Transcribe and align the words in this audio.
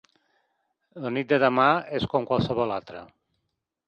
La 1.03 1.11
nit 1.17 1.29
de 1.33 1.39
demà 1.43 1.65
és 1.99 2.07
com 2.13 2.25
qualsevol 2.31 2.73
altra. 2.79 3.05